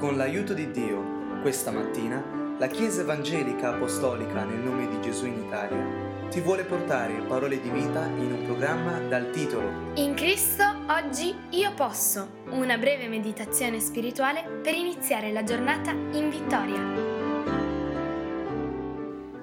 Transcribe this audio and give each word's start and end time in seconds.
Con 0.00 0.16
l'aiuto 0.16 0.54
di 0.54 0.70
Dio, 0.70 1.42
questa 1.42 1.70
mattina, 1.70 2.24
la 2.58 2.68
Chiesa 2.68 3.02
Evangelica 3.02 3.74
Apostolica 3.74 4.44
nel 4.44 4.60
nome 4.60 4.88
di 4.88 4.98
Gesù 5.02 5.26
in 5.26 5.42
Italia 5.42 6.28
ti 6.30 6.40
vuole 6.40 6.64
portare 6.64 7.22
parole 7.28 7.60
di 7.60 7.68
vita 7.68 8.06
in 8.06 8.32
un 8.32 8.44
programma 8.46 8.98
dal 8.98 9.28
titolo 9.30 9.92
In 9.96 10.14
Cristo 10.14 10.64
oggi 10.86 11.34
io 11.50 11.74
posso, 11.74 12.44
una 12.46 12.78
breve 12.78 13.08
meditazione 13.08 13.78
spirituale 13.78 14.60
per 14.62 14.72
iniziare 14.72 15.32
la 15.32 15.44
giornata 15.44 15.90
in 15.90 16.30
vittoria. 16.30 16.82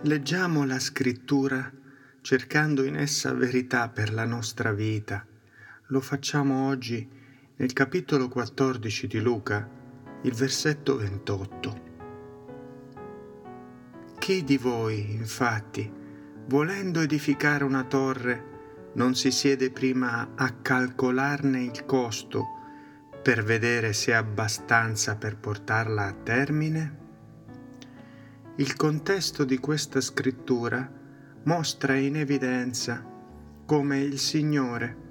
Leggiamo 0.01 0.65
la 0.65 0.79
scrittura 0.79 1.71
cercando 2.21 2.83
in 2.83 2.95
essa 2.95 3.31
verità 3.31 3.89
per 3.89 4.11
la 4.11 4.25
nostra 4.25 4.71
vita. 4.71 5.23
Lo 5.89 6.01
facciamo 6.01 6.67
oggi 6.67 7.07
nel 7.57 7.73
capitolo 7.73 8.27
14 8.27 9.05
di 9.05 9.19
Luca 9.19 9.76
il 10.23 10.33
versetto 10.33 10.97
28. 10.97 11.85
Chi 14.17 14.43
di 14.43 14.57
voi, 14.57 15.13
infatti, 15.13 15.89
volendo 16.47 17.01
edificare 17.01 17.63
una 17.63 17.83
torre, 17.83 18.55
non 18.93 19.13
si 19.13 19.29
siede 19.29 19.69
prima 19.69 20.31
a 20.35 20.53
calcolarne 20.53 21.61
il 21.61 21.85
costo 21.85 22.45
per 23.21 23.43
vedere 23.43 23.93
se 23.93 24.11
è 24.11 24.15
abbastanza 24.15 25.17
per 25.17 25.37
portarla 25.37 26.05
a 26.05 26.13
termine? 26.13 27.05
Il 28.55 28.75
contesto 28.75 29.43
di 29.43 29.59
questa 29.59 30.01
scrittura 30.01 30.91
mostra 31.43 31.95
in 31.95 32.15
evidenza 32.15 33.05
come 33.65 33.99
il 33.99 34.17
Signore 34.17 35.05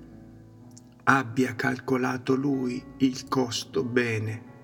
abbia 1.05 1.55
calcolato 1.55 2.35
lui 2.35 2.85
il 2.99 3.29
costo 3.29 3.85
bene 3.85 4.55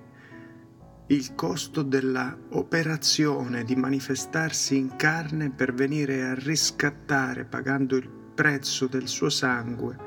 il 1.12 1.34
costo 1.34 1.83
della 1.83 2.34
operazione 2.52 3.65
di 3.65 3.77
manifestarsi 3.77 4.79
in 4.79 4.96
carne 4.96 5.51
per 5.51 5.74
venire 5.74 6.23
a 6.23 6.35
riscattare, 6.35 7.45
pagando 7.45 7.96
il 7.96 8.09
prezzo 8.09 8.87
del 8.87 9.07
suo 9.07 9.29
sangue, 9.29 9.99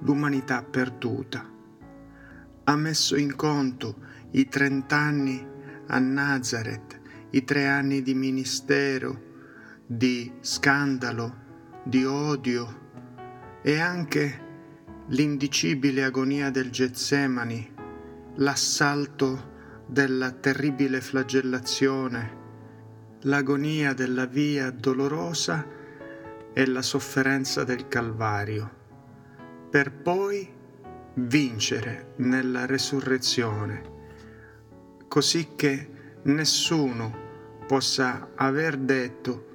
l'umanità 0.00 0.62
perduta. 0.62 1.50
Ha 2.64 2.76
messo 2.76 3.16
in 3.16 3.34
conto 3.34 3.96
i 4.32 4.46
trent'anni 4.46 5.42
a 5.86 5.98
Nazareth, 5.98 7.00
i 7.30 7.44
tre 7.44 7.66
anni 7.66 8.02
di 8.02 8.12
ministero, 8.12 9.30
di 9.86 10.30
scandalo, 10.40 11.80
di 11.82 12.04
odio 12.04 12.80
e 13.62 13.80
anche 13.80 14.40
l'indicibile 15.06 16.04
agonia 16.04 16.50
del 16.50 16.68
Getsemani, 16.68 17.72
l'assalto 18.34 19.51
della 19.92 20.30
terribile 20.30 21.02
flagellazione, 21.02 22.38
l'agonia 23.24 23.92
della 23.92 24.24
via 24.24 24.70
dolorosa 24.70 25.66
e 26.54 26.66
la 26.66 26.80
sofferenza 26.80 27.62
del 27.62 27.88
Calvario, 27.88 28.70
per 29.68 29.92
poi 29.92 30.50
vincere 31.16 32.14
nella 32.16 32.64
resurrezione, 32.64 33.82
così 35.08 35.50
che 35.56 35.90
nessuno 36.22 37.14
possa 37.66 38.30
aver 38.34 38.78
detto, 38.78 39.50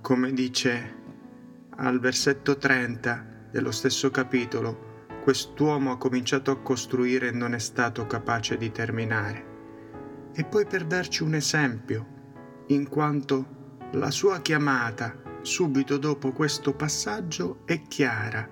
come 0.00 0.32
dice 0.32 0.94
al 1.70 1.98
versetto 1.98 2.56
30 2.56 3.48
dello 3.50 3.72
stesso 3.72 4.12
capitolo, 4.12 5.08
quest'uomo 5.24 5.90
ha 5.90 5.98
cominciato 5.98 6.52
a 6.52 6.60
costruire 6.60 7.28
e 7.28 7.32
non 7.32 7.52
è 7.52 7.58
stato 7.58 8.06
capace 8.06 8.56
di 8.56 8.70
terminare 8.70 9.45
e 10.38 10.44
poi 10.44 10.66
per 10.66 10.84
darci 10.84 11.22
un 11.22 11.34
esempio, 11.34 12.64
in 12.66 12.90
quanto 12.90 13.86
la 13.92 14.10
sua 14.10 14.42
chiamata 14.42 15.18
subito 15.40 15.96
dopo 15.96 16.32
questo 16.32 16.74
passaggio 16.74 17.62
è 17.64 17.80
chiara. 17.88 18.46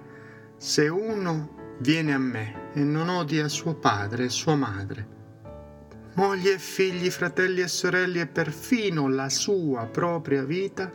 Se 0.56 0.88
uno 0.88 1.76
viene 1.81 2.14
a 2.14 2.19
me 2.19 2.70
e 2.72 2.82
non 2.82 3.10
odia 3.10 3.48
suo 3.48 3.75
padre 3.75 4.25
e 4.25 4.28
sua 4.31 4.54
madre, 4.54 5.09
moglie 6.14 6.54
e 6.54 6.59
figli, 6.59 7.10
fratelli 7.10 7.60
e 7.60 7.69
sorelle 7.69 8.22
e 8.22 8.26
perfino 8.28 9.06
la 9.10 9.28
sua 9.28 9.84
propria 9.84 10.42
vita, 10.42 10.91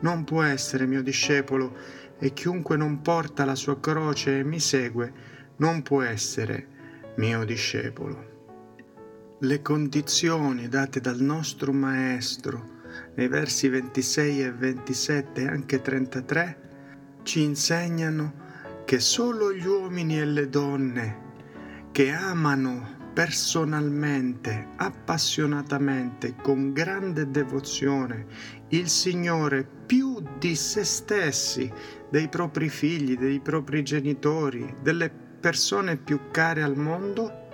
non 0.00 0.24
può 0.24 0.42
essere 0.42 0.84
mio 0.84 1.02
discepolo 1.02 1.74
e 2.18 2.34
chiunque 2.34 2.76
non 2.76 3.00
porta 3.00 3.46
la 3.46 3.54
sua 3.54 3.80
croce 3.80 4.40
e 4.40 4.44
mi 4.44 4.60
segue 4.60 5.12
non 5.56 5.80
può 5.80 6.02
essere 6.02 7.14
mio 7.16 7.42
discepolo 7.44 8.35
le 9.40 9.60
condizioni 9.60 10.66
date 10.66 10.98
dal 10.98 11.20
nostro 11.20 11.70
Maestro 11.70 12.74
nei 13.16 13.28
versi 13.28 13.68
26 13.68 14.42
e 14.42 14.50
27 14.50 15.42
e 15.42 15.46
anche 15.46 15.82
33 15.82 17.20
ci 17.22 17.42
insegnano 17.42 18.44
che 18.86 18.98
solo 18.98 19.52
gli 19.52 19.66
uomini 19.66 20.18
e 20.18 20.24
le 20.24 20.48
donne 20.48 21.24
che 21.92 22.12
amano 22.12 22.94
personalmente, 23.12 24.68
appassionatamente, 24.76 26.36
con 26.36 26.72
grande 26.72 27.30
devozione 27.30 28.26
il 28.68 28.88
Signore 28.88 29.66
più 29.86 30.22
di 30.38 30.54
se 30.54 30.84
stessi, 30.84 31.70
dei 32.10 32.28
propri 32.28 32.68
figli, 32.68 33.16
dei 33.16 33.40
propri 33.40 33.82
genitori, 33.82 34.76
delle 34.82 35.10
persone 35.10 35.96
più 35.96 36.30
care 36.30 36.62
al 36.62 36.76
mondo, 36.76 37.45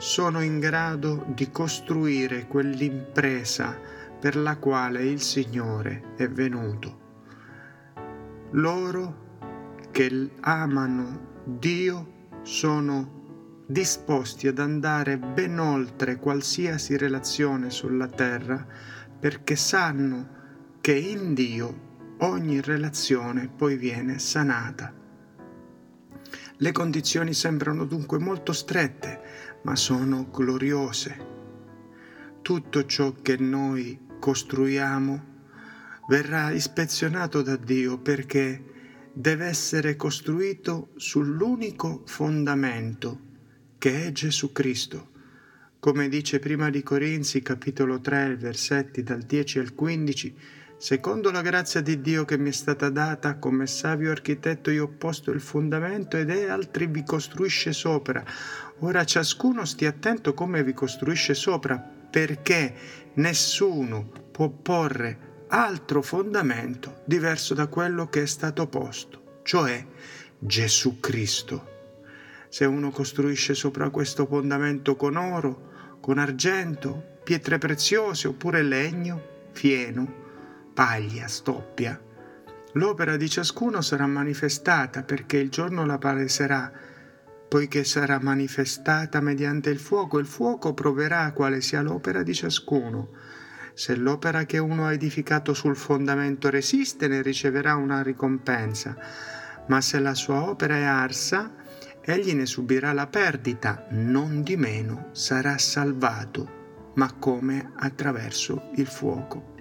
sono 0.00 0.40
in 0.40 0.60
grado 0.60 1.26
di 1.34 1.50
costruire 1.50 2.46
quell'impresa 2.46 3.78
per 4.18 4.34
la 4.34 4.56
quale 4.56 5.04
il 5.04 5.20
Signore 5.20 6.14
è 6.16 6.26
venuto. 6.26 6.98
Loro 8.52 9.38
che 9.90 10.30
amano 10.40 11.42
Dio 11.44 12.28
sono 12.40 13.64
disposti 13.66 14.48
ad 14.48 14.58
andare 14.58 15.18
ben 15.18 15.58
oltre 15.58 16.16
qualsiasi 16.16 16.96
relazione 16.96 17.68
sulla 17.68 18.08
terra 18.08 18.66
perché 19.18 19.54
sanno 19.54 20.28
che 20.80 20.94
in 20.94 21.34
Dio 21.34 21.88
ogni 22.20 22.62
relazione 22.62 23.50
poi 23.54 23.76
viene 23.76 24.18
sanata. 24.18 24.94
Le 26.62 26.72
condizioni 26.72 27.32
sembrano 27.32 27.86
dunque 27.86 28.18
molto 28.18 28.52
strette, 28.52 29.58
ma 29.62 29.74
sono 29.76 30.28
gloriose. 30.30 31.26
Tutto 32.42 32.84
ciò 32.84 33.14
che 33.22 33.38
noi 33.38 33.98
costruiamo 34.18 35.24
verrà 36.08 36.50
ispezionato 36.50 37.40
da 37.40 37.56
Dio 37.56 37.96
perché 37.96 38.62
deve 39.10 39.46
essere 39.46 39.96
costruito 39.96 40.90
sull'unico 40.96 42.02
fondamento 42.04 43.20
che 43.78 44.04
è 44.04 44.12
Gesù 44.12 44.52
Cristo. 44.52 45.12
Come 45.78 46.10
dice 46.10 46.40
prima 46.40 46.68
di 46.68 46.82
Corinzi 46.82 47.40
capitolo 47.40 48.02
3 48.02 48.36
versetti 48.36 49.02
dal 49.02 49.22
10 49.22 49.60
al 49.60 49.74
15, 49.74 50.36
Secondo 50.80 51.30
la 51.30 51.42
grazia 51.42 51.82
di 51.82 52.00
Dio 52.00 52.24
che 52.24 52.38
mi 52.38 52.48
è 52.48 52.52
stata 52.52 52.88
data, 52.88 53.36
come 53.36 53.66
savio 53.66 54.10
architetto 54.10 54.70
io 54.70 54.84
ho 54.84 54.88
posto 54.88 55.30
il 55.30 55.42
fondamento 55.42 56.16
ed 56.16 56.30
è 56.30 56.48
altri 56.48 56.86
vi 56.86 57.04
costruisce 57.04 57.74
sopra. 57.74 58.24
Ora 58.78 59.04
ciascuno 59.04 59.66
stia 59.66 59.90
attento 59.90 60.32
come 60.32 60.64
vi 60.64 60.72
costruisce 60.72 61.34
sopra, 61.34 61.76
perché 61.76 62.74
nessuno 63.12 64.10
può 64.32 64.48
porre 64.48 65.44
altro 65.48 66.00
fondamento 66.00 67.02
diverso 67.04 67.52
da 67.52 67.66
quello 67.66 68.08
che 68.08 68.22
è 68.22 68.26
stato 68.26 68.66
posto, 68.66 69.40
cioè 69.42 69.84
Gesù 70.38 70.98
Cristo. 70.98 71.68
Se 72.48 72.64
uno 72.64 72.90
costruisce 72.90 73.52
sopra 73.52 73.90
questo 73.90 74.24
fondamento 74.24 74.96
con 74.96 75.16
oro, 75.16 75.98
con 76.00 76.16
argento, 76.16 77.18
pietre 77.22 77.58
preziose 77.58 78.28
oppure 78.28 78.62
legno, 78.62 79.48
fieno, 79.52 80.28
paglia, 80.72 81.26
stoppia. 81.26 82.00
L'opera 82.74 83.16
di 83.16 83.28
ciascuno 83.28 83.80
sarà 83.80 84.06
manifestata 84.06 85.02
perché 85.02 85.38
il 85.38 85.50
giorno 85.50 85.84
la 85.84 85.98
paleserà, 85.98 86.70
poiché 87.48 87.82
sarà 87.82 88.20
manifestata 88.20 89.20
mediante 89.20 89.70
il 89.70 89.80
fuoco, 89.80 90.18
il 90.18 90.26
fuoco 90.26 90.72
proverà 90.72 91.32
quale 91.32 91.60
sia 91.60 91.82
l'opera 91.82 92.22
di 92.22 92.32
ciascuno. 92.32 93.08
Se 93.74 93.96
l'opera 93.96 94.44
che 94.44 94.58
uno 94.58 94.86
ha 94.86 94.92
edificato 94.92 95.52
sul 95.52 95.74
fondamento 95.74 96.48
resiste, 96.48 97.08
ne 97.08 97.22
riceverà 97.22 97.74
una 97.74 98.02
ricompensa, 98.02 98.96
ma 99.66 99.80
se 99.80 99.98
la 99.98 100.14
sua 100.14 100.48
opera 100.48 100.76
è 100.76 100.82
arsa, 100.82 101.52
egli 102.02 102.34
ne 102.34 102.46
subirà 102.46 102.92
la 102.92 103.08
perdita, 103.08 103.86
non 103.90 104.42
di 104.42 104.56
meno 104.56 105.08
sarà 105.10 105.58
salvato, 105.58 106.92
ma 106.94 107.12
come? 107.14 107.72
Attraverso 107.76 108.70
il 108.76 108.86
fuoco 108.86 109.58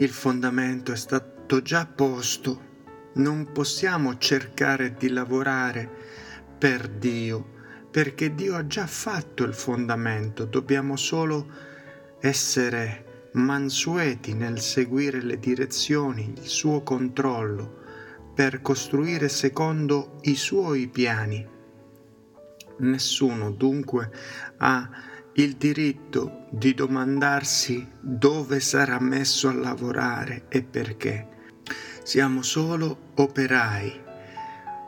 il 0.00 0.08
fondamento 0.08 0.92
è 0.92 0.96
stato 0.96 1.60
già 1.60 1.86
posto. 1.86 2.68
Non 3.14 3.52
possiamo 3.52 4.16
cercare 4.16 4.94
di 4.94 5.10
lavorare 5.10 5.88
per 6.58 6.88
Dio, 6.88 7.58
perché 7.90 8.34
Dio 8.34 8.56
ha 8.56 8.66
già 8.66 8.86
fatto 8.86 9.44
il 9.44 9.52
fondamento, 9.52 10.46
dobbiamo 10.46 10.96
solo 10.96 11.48
essere 12.20 13.28
mansueti 13.32 14.32
nel 14.32 14.60
seguire 14.60 15.20
le 15.20 15.38
direzioni, 15.38 16.32
il 16.34 16.46
suo 16.46 16.82
controllo, 16.82 17.78
per 18.34 18.62
costruire 18.62 19.28
secondo 19.28 20.18
i 20.22 20.34
suoi 20.34 20.88
piani. 20.88 21.46
Nessuno 22.78 23.50
dunque 23.50 24.10
ha 24.58 24.88
il 25.40 25.56
diritto 25.56 26.44
di 26.50 26.74
domandarsi 26.74 27.88
dove 27.98 28.60
sarà 28.60 29.00
messo 29.00 29.48
a 29.48 29.54
lavorare 29.54 30.44
e 30.50 30.62
perché. 30.62 31.28
Siamo 32.02 32.42
solo 32.42 33.12
operai, 33.14 34.02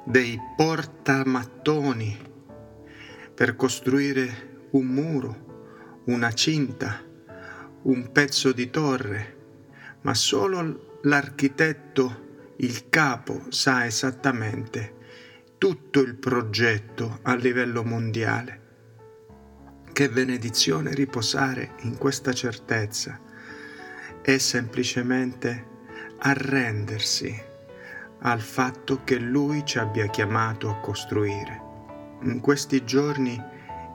dei 0.04 0.38
portamattoni 0.54 2.18
per 3.34 3.56
costruire 3.56 4.66
un 4.72 4.84
muro, 4.84 6.02
una 6.06 6.32
cinta, 6.32 7.02
un 7.84 8.12
pezzo 8.12 8.52
di 8.52 8.68
torre, 8.68 9.36
ma 10.02 10.12
solo 10.12 10.98
l'architetto 11.04 12.50
il 12.56 12.90
capo 12.90 13.46
sa 13.48 13.86
esattamente 13.86 14.96
tutto 15.56 16.00
il 16.00 16.14
progetto 16.16 17.20
a 17.22 17.34
livello 17.36 17.82
mondiale. 17.84 18.61
Che 19.92 20.08
benedizione 20.08 20.94
riposare 20.94 21.72
in 21.80 21.98
questa 21.98 22.32
certezza 22.32 23.20
è 24.22 24.38
semplicemente 24.38 25.66
arrendersi 26.20 27.38
al 28.20 28.40
fatto 28.40 29.04
che 29.04 29.18
Lui 29.18 29.66
ci 29.66 29.78
abbia 29.78 30.06
chiamato 30.06 30.70
a 30.70 30.78
costruire. 30.78 31.60
In 32.22 32.40
questi 32.40 32.86
giorni 32.86 33.38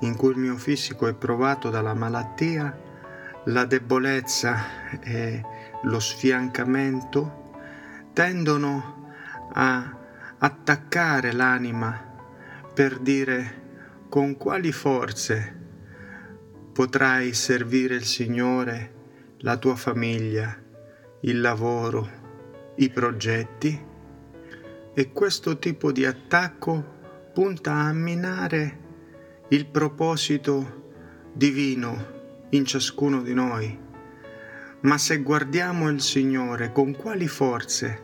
in 0.01 0.15
cui 0.15 0.33
il 0.33 0.37
mio 0.37 0.55
fisico 0.57 1.07
è 1.07 1.15
provato 1.15 1.71
dalla 1.71 1.95
malattia, 1.95 2.79
la 3.45 3.65
debolezza 3.65 4.99
e 4.99 5.43
lo 5.81 5.99
sfiancamento 5.99 7.53
tendono 8.13 9.13
a 9.51 9.97
attaccare 10.37 11.31
l'anima 11.31 11.99
per 12.71 12.99
dire 12.99 14.05
con 14.09 14.37
quali 14.37 14.71
forze 14.71 15.65
potrai 16.77 17.33
servire 17.33 17.95
il 17.95 18.05
Signore, 18.05 18.93
la 19.39 19.57
tua 19.57 19.75
famiglia, 19.75 20.55
il 21.21 21.41
lavoro, 21.41 22.07
i 22.75 22.91
progetti. 22.91 23.83
E 24.93 25.11
questo 25.11 25.57
tipo 25.57 25.91
di 25.91 26.05
attacco 26.05 27.31
punta 27.33 27.73
a 27.73 27.91
minare 27.93 28.79
il 29.47 29.65
proposito 29.65 30.91
divino 31.33 32.45
in 32.51 32.63
ciascuno 32.63 33.23
di 33.23 33.33
noi. 33.33 33.79
Ma 34.81 34.99
se 34.99 35.23
guardiamo 35.23 35.89
il 35.89 35.99
Signore, 35.99 36.71
con 36.71 36.95
quali 36.95 37.27
forze 37.27 38.03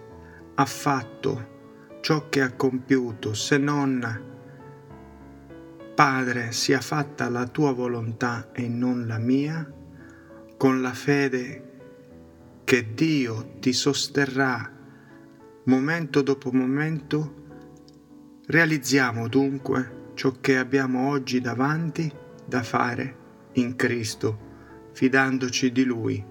ha 0.55 0.65
fatto 0.65 1.99
ciò 2.01 2.27
che 2.27 2.41
ha 2.41 2.53
compiuto, 2.53 3.35
se 3.35 3.59
non 3.59 4.31
Padre, 5.95 6.51
sia 6.51 6.81
fatta 6.81 7.29
la 7.29 7.45
tua 7.45 7.71
volontà 7.71 8.51
e 8.51 8.67
non 8.67 9.05
la 9.05 9.19
mia, 9.19 9.71
con 10.57 10.81
la 10.81 10.93
fede 10.93 11.71
che 12.63 12.93
Dio 12.95 13.57
ti 13.59 13.73
sosterrà 13.73 14.71
momento 15.65 16.21
dopo 16.21 16.51
momento, 16.51 17.41
realizziamo 18.47 19.27
dunque 19.27 20.11
ciò 20.15 20.33
che 20.41 20.57
abbiamo 20.57 21.09
oggi 21.09 21.39
davanti 21.39 22.11
da 22.45 22.63
fare 22.63 23.17
in 23.53 23.75
Cristo, 23.75 24.89
fidandoci 24.93 25.71
di 25.71 25.83
Lui. 25.83 26.25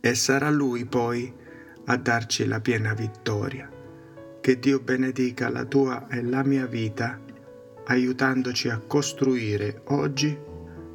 E 0.00 0.14
sarà 0.14 0.48
Lui 0.48 0.86
poi 0.86 1.34
a 1.86 1.96
darci 1.96 2.46
la 2.46 2.60
piena 2.60 2.94
vittoria. 2.94 3.68
Che 4.40 4.58
Dio 4.58 4.80
benedica 4.80 5.50
la 5.50 5.64
tua 5.64 6.06
e 6.08 6.22
la 6.22 6.42
mia 6.44 6.66
vita, 6.66 7.20
aiutandoci 7.90 8.68
a 8.68 8.78
costruire 8.78 9.82
oggi 9.88 10.38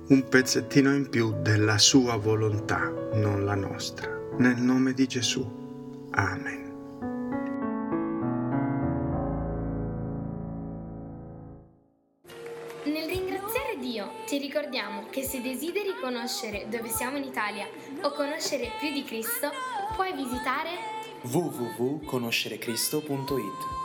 un 0.08 0.28
pezzettino 0.30 0.94
in 0.94 1.10
più 1.10 1.34
della 1.42 1.78
sua 1.78 2.16
volontà, 2.16 2.90
non 3.16 3.44
la 3.44 3.56
nostra. 3.56 4.10
Nel 4.38 4.62
nome 4.62 4.94
di 4.94 5.06
Gesù. 5.06 5.44
Amen. 6.12 6.64
Nel 12.86 13.10
ringraziare 13.10 13.78
Dio 13.80 14.12
ti 14.26 14.38
ricordiamo 14.38 15.08
che 15.10 15.24
se 15.24 15.42
desideri 15.42 15.96
conoscere 16.02 16.68
dove 16.70 16.88
siamo 16.90 17.18
in 17.18 17.24
Italia 17.24 17.68
o 18.04 18.12
conoscere 18.12 18.72
più 18.80 18.94
di 18.94 19.04
Cristo, 19.04 19.50
puoi 19.96 20.14
visitare 20.14 20.70
www.conoscerecristo.it. 21.24 23.85